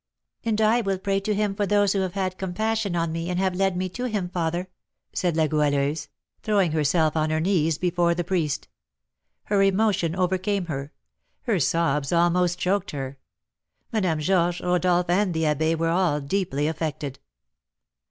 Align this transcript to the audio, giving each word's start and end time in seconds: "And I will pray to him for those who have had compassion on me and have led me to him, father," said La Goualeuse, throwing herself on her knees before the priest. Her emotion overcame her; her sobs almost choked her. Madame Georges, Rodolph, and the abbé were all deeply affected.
"And 0.43 0.59
I 0.61 0.81
will 0.81 0.97
pray 0.97 1.19
to 1.19 1.35
him 1.35 1.53
for 1.53 1.67
those 1.67 1.93
who 1.93 1.99
have 1.99 2.15
had 2.15 2.39
compassion 2.39 2.95
on 2.95 3.11
me 3.11 3.29
and 3.29 3.37
have 3.37 3.53
led 3.53 3.77
me 3.77 3.87
to 3.89 4.05
him, 4.05 4.29
father," 4.29 4.67
said 5.13 5.37
La 5.37 5.45
Goualeuse, 5.45 6.07
throwing 6.41 6.71
herself 6.71 7.15
on 7.15 7.29
her 7.29 7.39
knees 7.39 7.77
before 7.77 8.15
the 8.15 8.23
priest. 8.23 8.67
Her 9.43 9.61
emotion 9.61 10.15
overcame 10.15 10.65
her; 10.65 10.91
her 11.43 11.59
sobs 11.59 12.11
almost 12.11 12.57
choked 12.57 12.89
her. 12.89 13.19
Madame 13.93 14.21
Georges, 14.21 14.59
Rodolph, 14.61 15.07
and 15.07 15.35
the 15.35 15.43
abbé 15.43 15.75
were 15.77 15.89
all 15.89 16.19
deeply 16.19 16.67
affected. 16.67 17.19